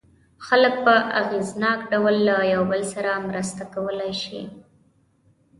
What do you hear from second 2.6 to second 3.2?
بل سره